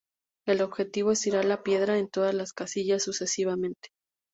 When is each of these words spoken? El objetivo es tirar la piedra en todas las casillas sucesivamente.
El 0.47 0.63
objetivo 0.63 1.11
es 1.11 1.21
tirar 1.21 1.45
la 1.45 1.61
piedra 1.61 1.99
en 1.99 2.09
todas 2.09 2.33
las 2.33 2.53
casillas 2.53 3.03
sucesivamente. 3.03 3.89